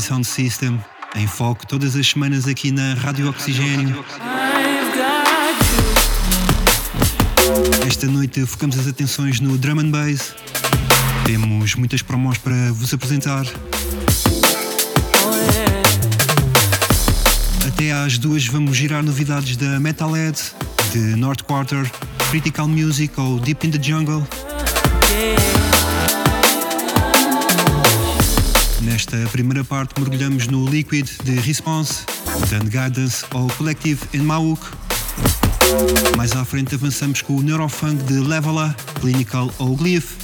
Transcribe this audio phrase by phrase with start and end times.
[0.00, 0.78] Sound System,
[1.14, 4.04] em foco todas as semanas aqui na Rádio Oxigênio.
[7.86, 10.34] Esta noite focamos as atenções no Drum and Bass.
[11.24, 13.44] Temos muitas promos para vos apresentar.
[17.66, 20.38] Até às duas vamos girar novidades da Metalhead,
[20.92, 21.90] de North Quarter,
[22.30, 24.26] Critical Music ou Deep in the Jungle.
[28.96, 32.06] Nesta primeira parte mergulhamos no Liquid de Response,
[32.48, 34.58] dando guidance ao Collective em Mauk.
[36.16, 40.14] Mais à frente avançamos com o Neurofunk de Levela, Clinical ou Glyph.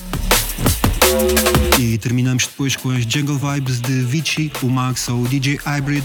[1.78, 6.04] E terminamos depois com as Jungle Vibes de Vici, o Max ou o DJ Hybrid.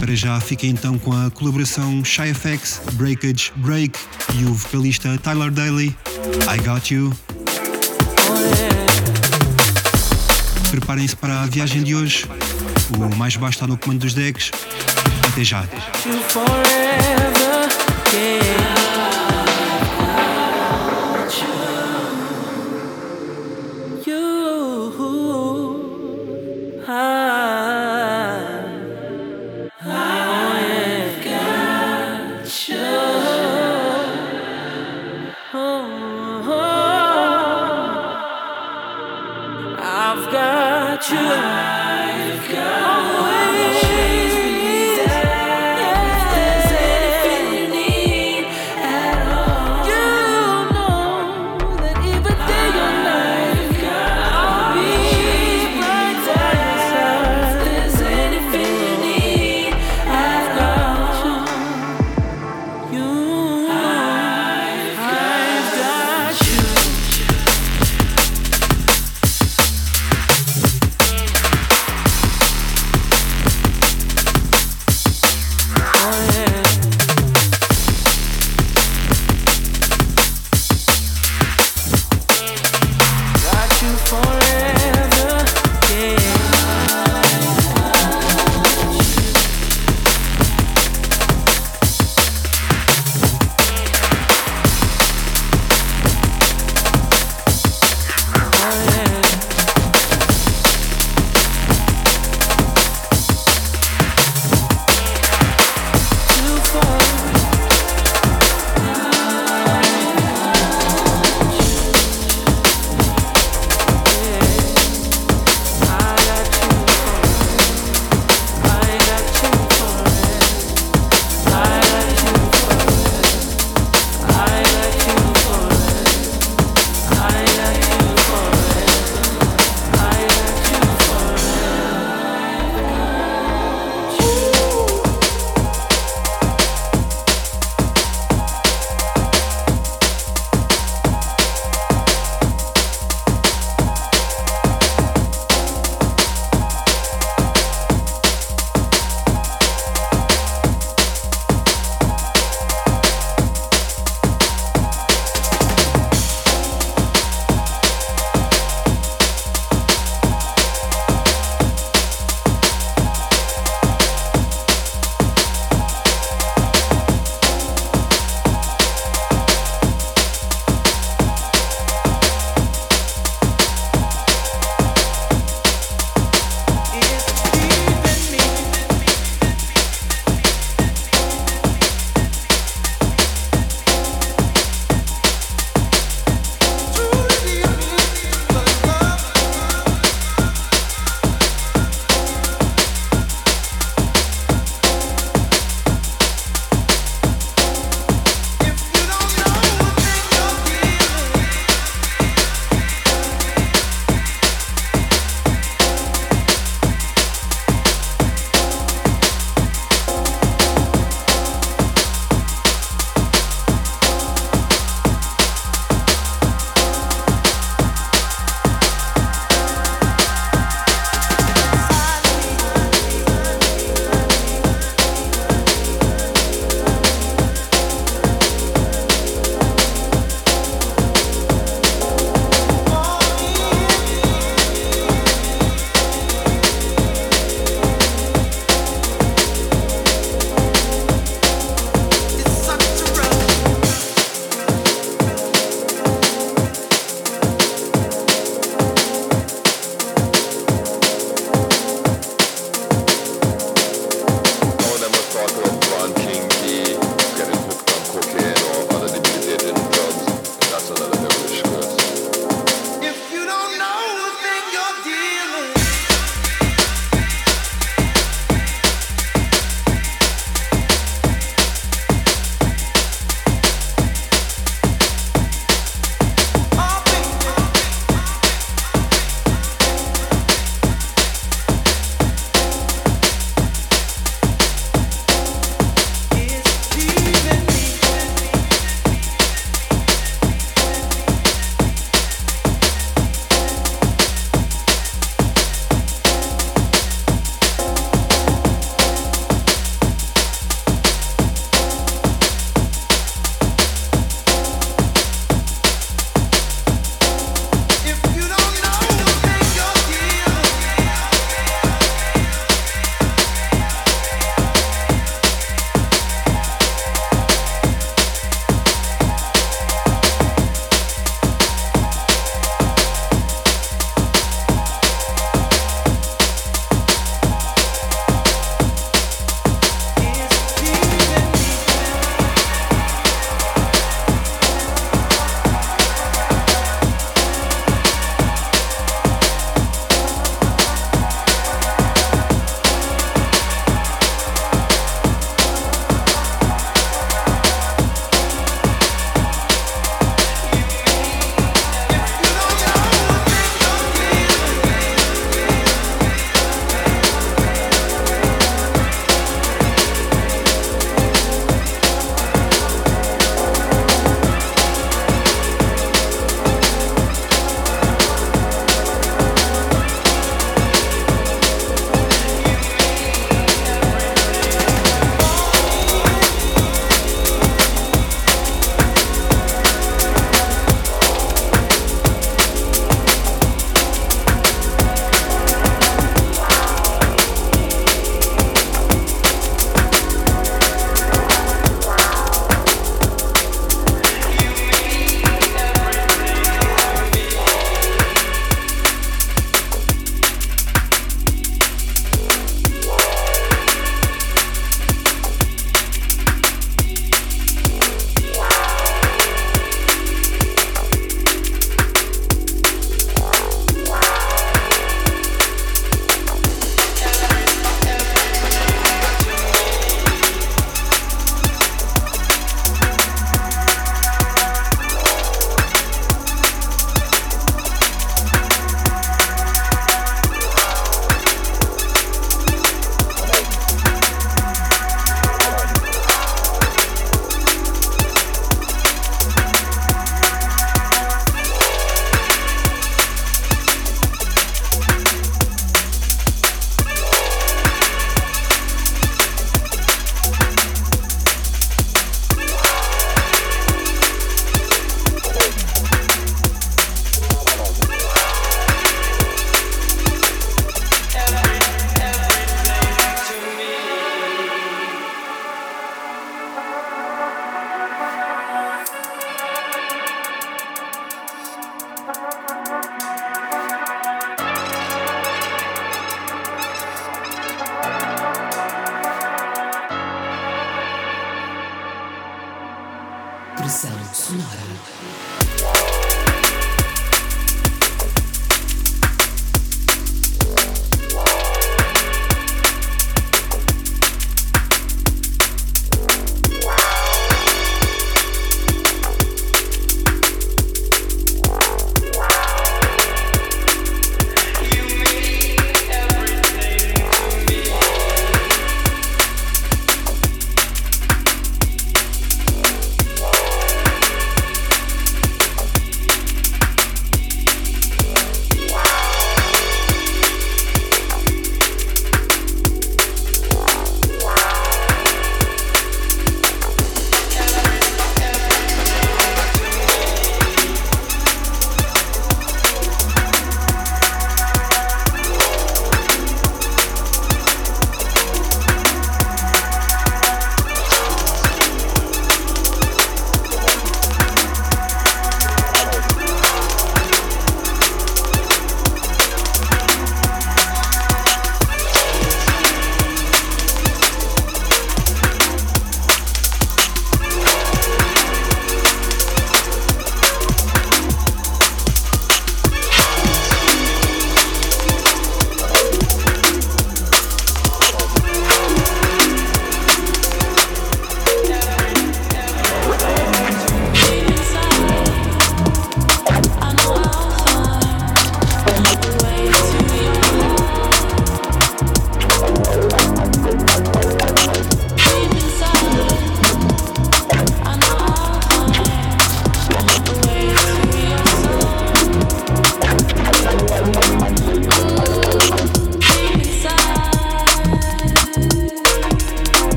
[0.00, 3.96] Para já fiquem então com a colaboração Shy FX, Breakage, Break
[4.34, 5.96] e o vocalista Tyler Daly.
[6.48, 7.12] I Got You.
[10.70, 12.26] Preparem-se para a viagem de hoje.
[12.96, 14.50] O mais baixo está no comando dos decks.
[15.28, 15.64] Até já.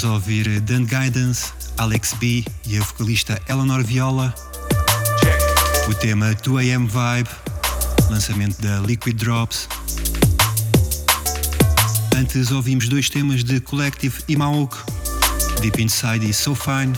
[0.00, 4.34] Vamos ouvir eh, Dan Guidance, Alex B e a vocalista Eleanor Viola.
[5.88, 7.28] O tema 2AM Vibe,
[8.08, 9.68] lançamento da Liquid Drops.
[12.16, 14.74] Antes ouvimos dois temas de Collective e Maok,
[15.60, 16.94] Deep Inside e So Fine,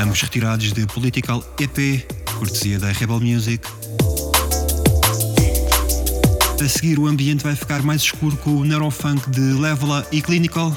[0.00, 2.06] ambos retirados de Political EP,
[2.38, 3.66] cortesia da Rebel Music.
[6.62, 10.72] A seguir o ambiente vai ficar mais escuro com o Neurofunk de Levela e Clinical.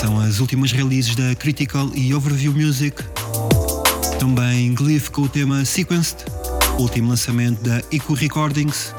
[0.00, 3.04] São as últimas releases da Critical e Overview Music.
[4.18, 6.24] Também Glyph com o tema Sequenced,
[6.78, 8.94] último lançamento da Ico Recordings.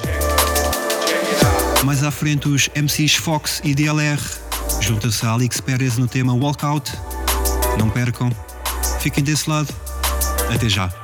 [1.84, 4.22] Mais à frente os MCs Fox e DLR.
[4.80, 6.92] Juntam-se a Alex Perez no tema Walkout.
[7.80, 8.30] Não percam.
[9.00, 9.74] Fiquem desse lado.
[10.54, 11.01] Até já.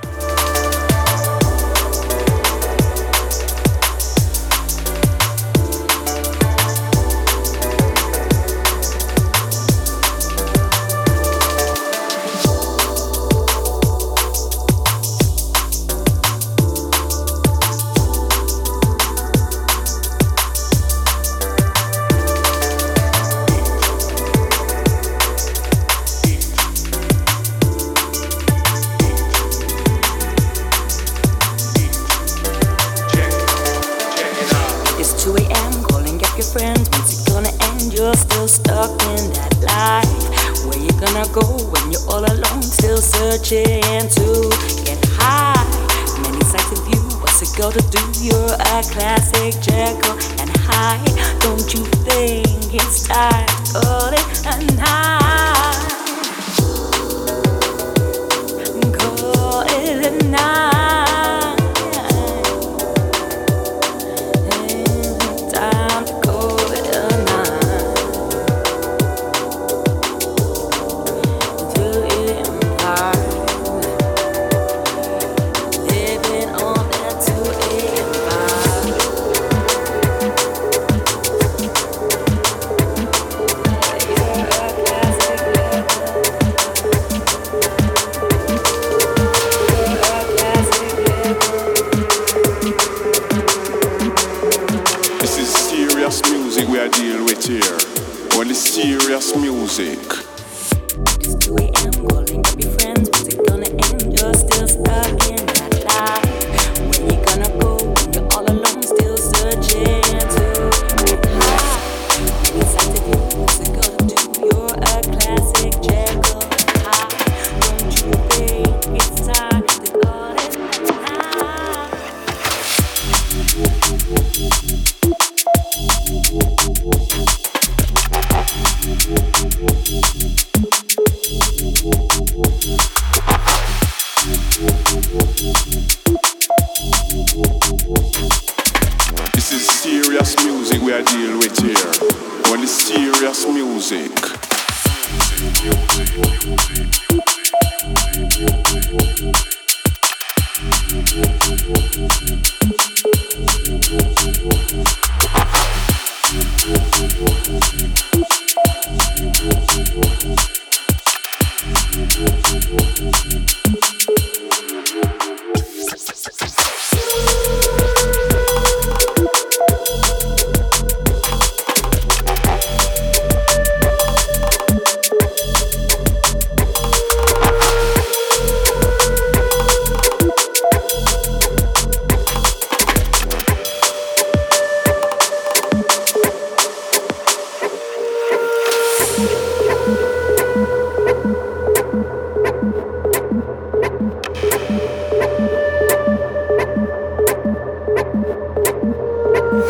[199.47, 199.63] This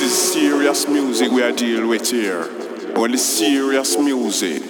[0.00, 2.48] is serious music we are dealing with here.
[2.96, 4.64] Only serious music.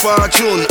[0.00, 0.69] Fortune.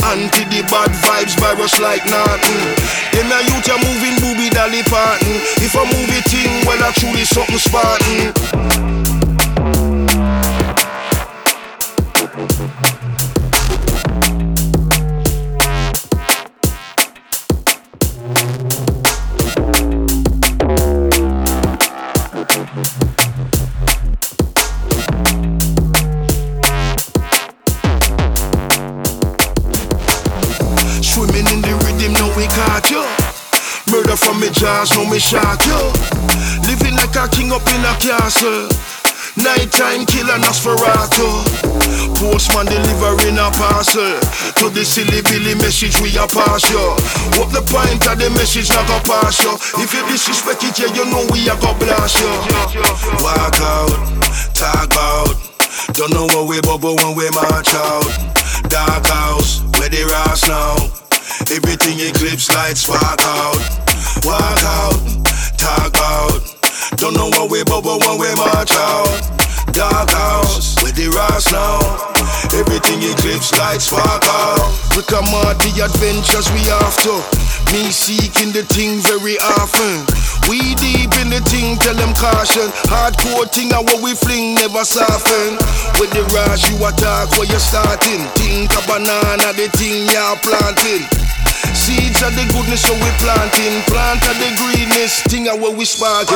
[34.47, 35.81] Jaws know me shock you.
[36.63, 38.71] Living like a king up in a castle.
[39.35, 41.27] Nighttime killer Nosferatu.
[42.15, 44.15] Postman delivering a parcel.
[44.63, 46.79] To the silly billy message we a pass you.
[47.35, 49.51] What the point of the message not go pass you?
[49.83, 52.31] If you disrespect it, yeah, you know we a go blast yo.
[53.19, 53.91] Walk out,
[54.55, 55.35] talk out.
[55.93, 58.07] Don't know what we bubble when we march out.
[58.71, 61.08] Dark house, where they rise now.
[61.47, 63.57] Everything eclipse lights walk out.
[64.27, 64.99] Walk out,
[65.57, 66.41] talk out.
[66.97, 69.07] Don't know what we bubble when we march out.
[69.71, 71.79] Dark house, with the rocks now.
[72.51, 74.67] Everything eclipse lights walk out.
[74.95, 77.15] We come out the adventures we after.
[77.71, 80.03] Me seeking the thing very often.
[80.47, 82.69] We deep in the thing, tell them caution.
[82.87, 85.57] Hardcore thing and what we fling never soften.
[85.99, 88.23] With the rush you attack where you're starting.
[88.37, 91.03] Think a banana, the thing you're planting.
[91.75, 93.81] Seeds of the goodness so we planting.
[93.89, 96.29] Plant of the greenness, thing of where we spark.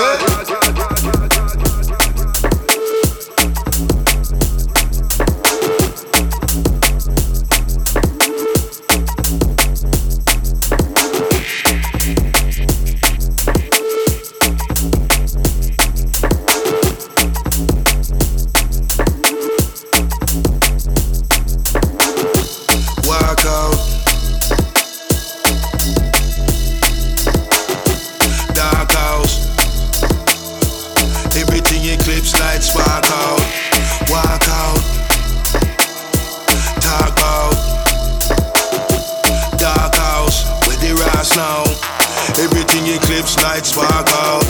[43.43, 44.42] lights sparkle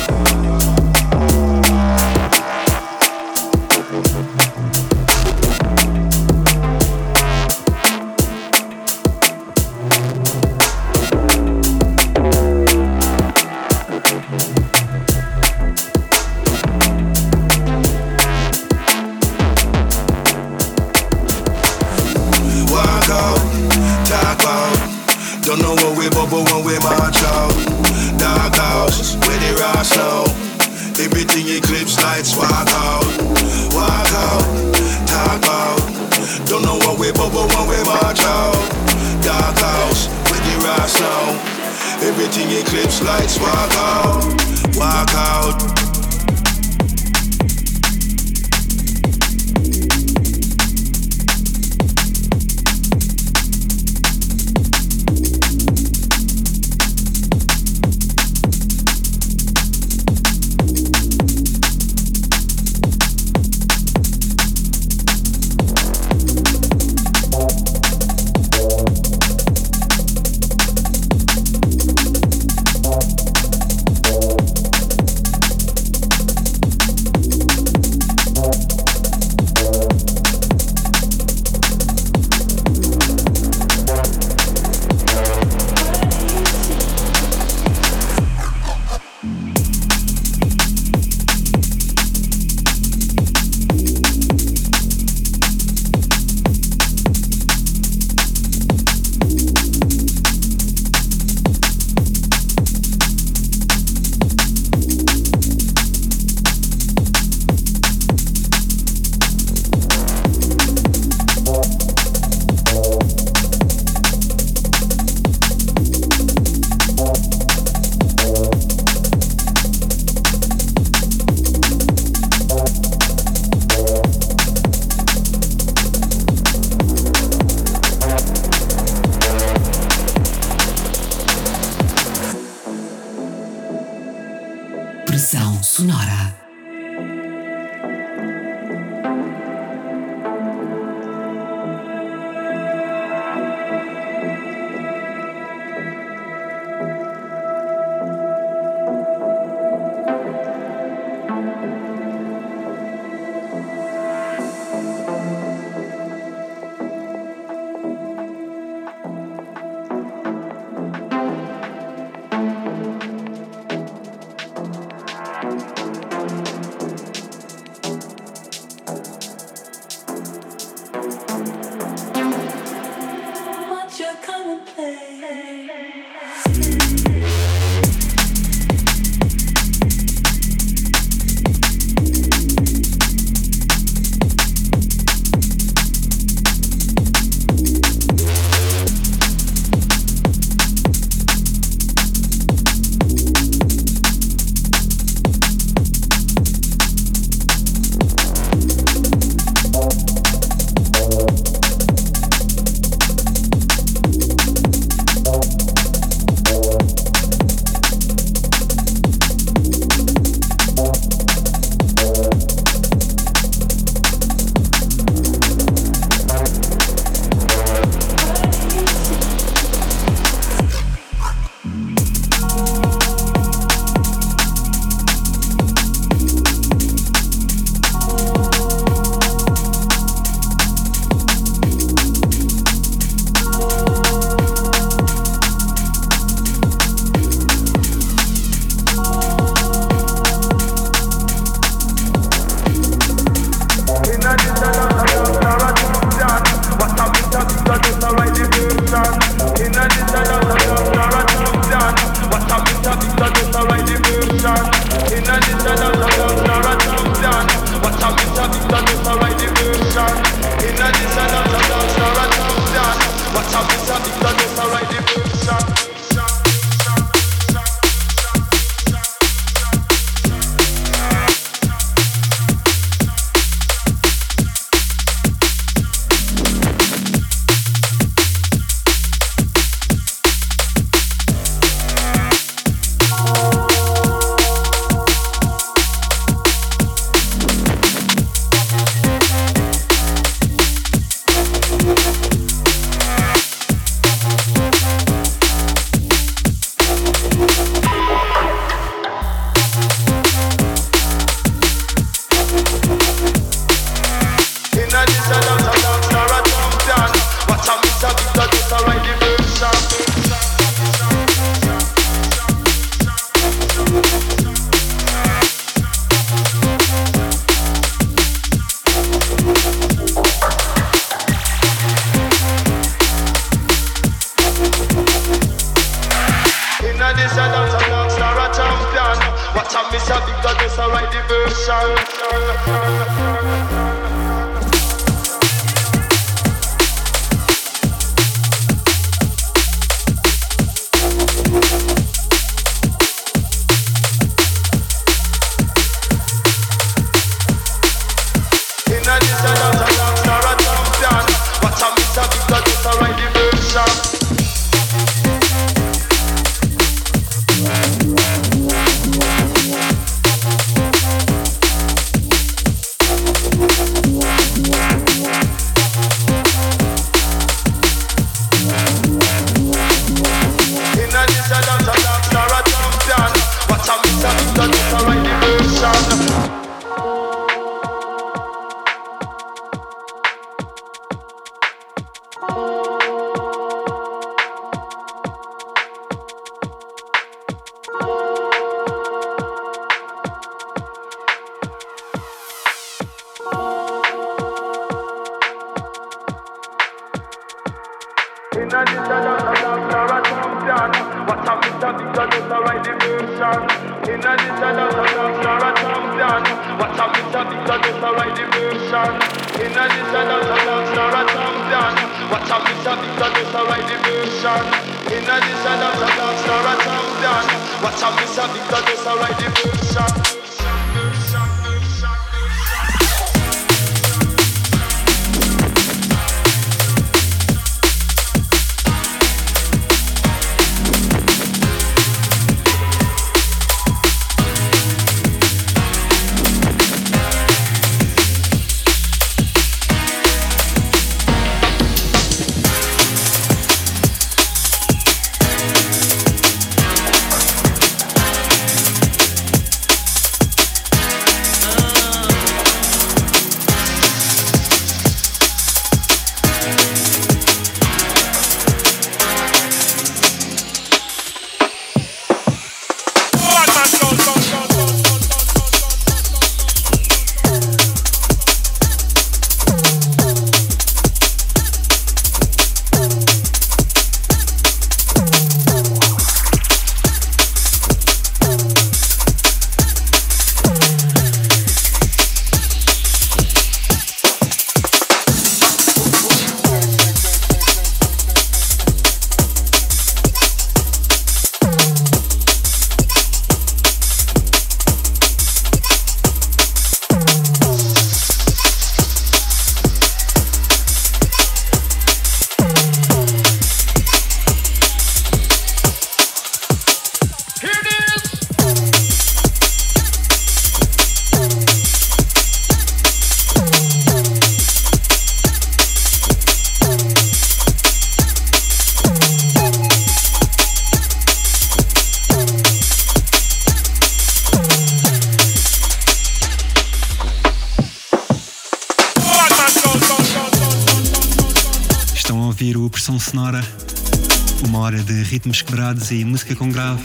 [535.74, 537.01] quebrados e música com grave.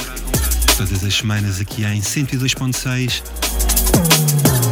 [0.77, 3.23] Todas as semanas aqui em 102.6.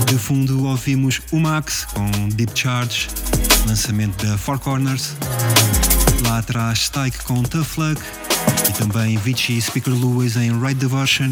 [0.05, 3.09] De fundo ouvimos o Max com Deep Charge,
[3.67, 5.17] lançamento da Four Corners.
[6.29, 8.03] Lá atrás Stike com Tough Luck
[8.69, 11.31] e também Vichy Speaker Lewis em Right Devotion.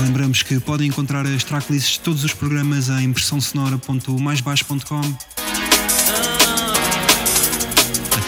[0.00, 5.39] Lembramos que podem encontrar as tracklists de todos os programas em impressãosonora.maisbaixo.com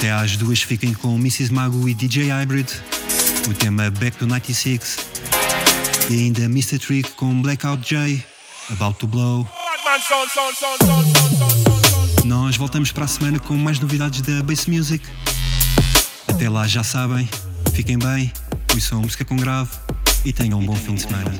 [0.02, 1.52] até às duas fiquem com Mrs.
[1.52, 2.68] Mago e DJ Hybrid,
[3.48, 4.96] o tema Back to 96
[6.10, 6.76] e ainda Mr.
[6.76, 8.20] Trick com Blackout J,
[8.70, 9.48] About to Blow.
[12.24, 15.06] Nós voltamos para a semana com mais novidades da Bass Music.
[16.26, 17.28] Até lá já sabem,
[17.72, 18.32] fiquem bem,
[18.74, 19.70] ouçam música com grave
[20.24, 21.30] e tenham um bom fim de semana.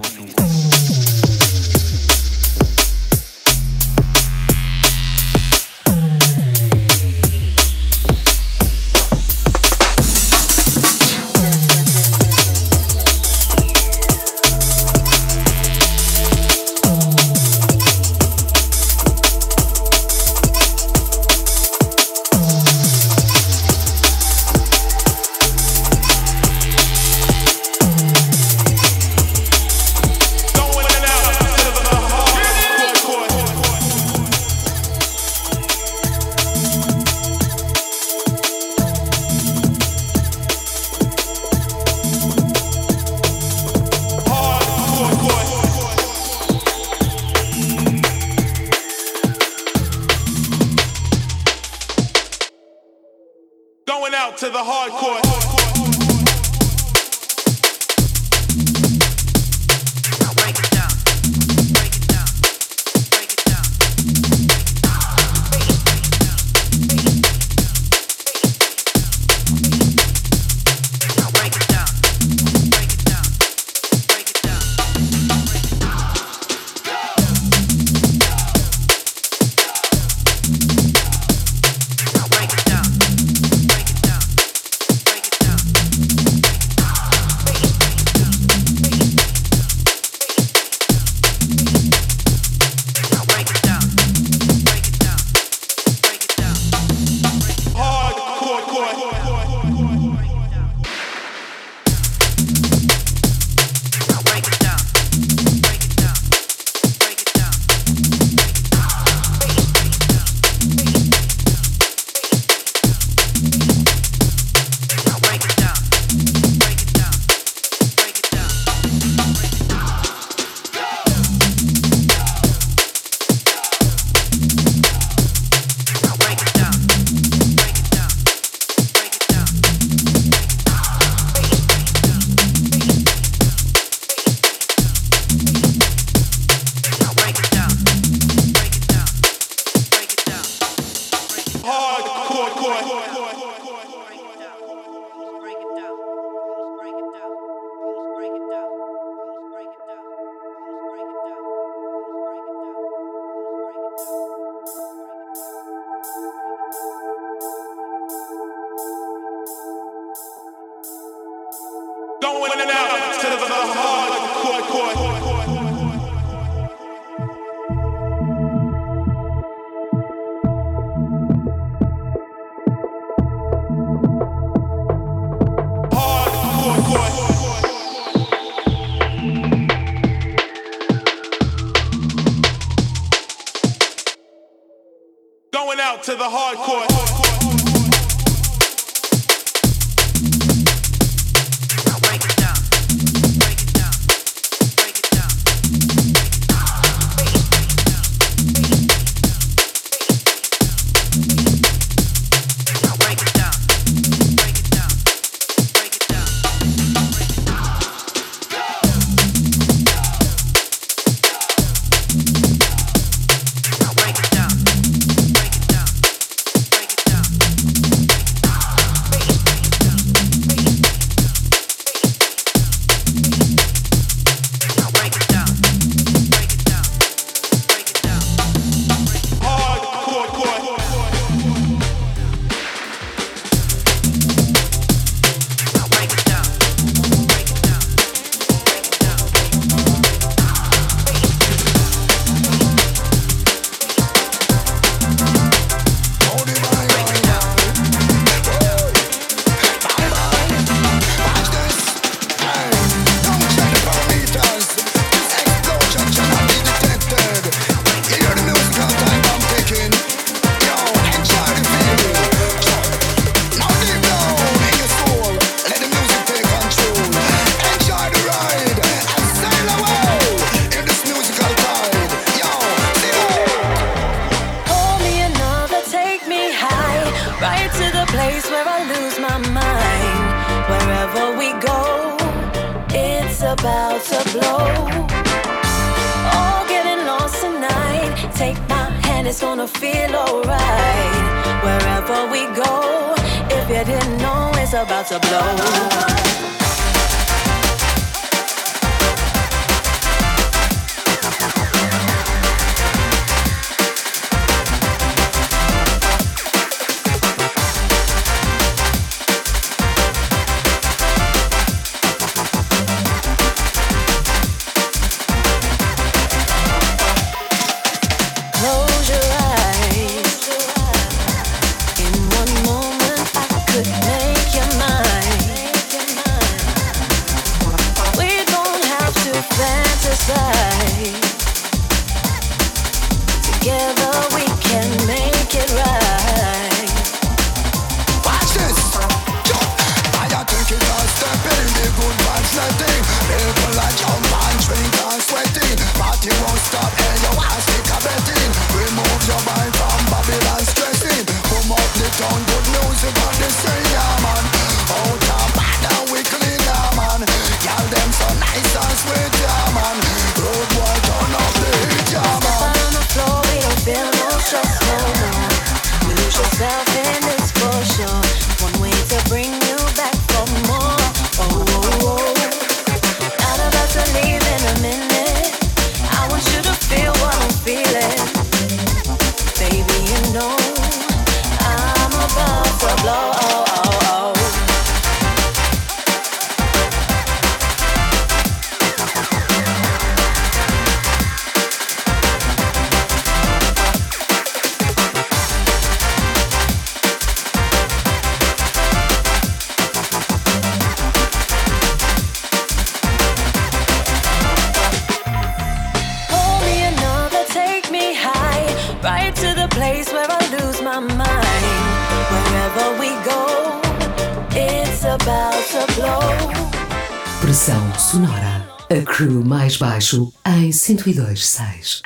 [421.05, 422.03] 102, 6.